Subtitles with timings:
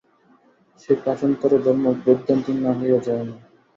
[0.81, 3.35] সেই প্রাচীনতর ধর্ম বৈদান্তিক না হইয়া যায় না।